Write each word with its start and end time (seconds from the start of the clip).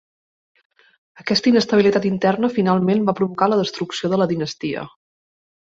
Aquesta 1.23 1.51
inestabilitat 1.51 2.09
interna 2.11 2.51
finalment 2.57 3.07
va 3.11 3.17
provocar 3.21 3.53
la 3.53 3.63
destrucció 3.65 4.13
de 4.15 4.25
la 4.25 4.31
dinastia. 4.35 4.93